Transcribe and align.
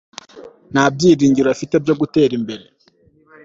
nta 0.73 0.83
byiringiro 0.93 1.47
afite 1.55 1.75
byo 1.83 1.93
gutera 1.99 2.33
imbere 2.39 2.65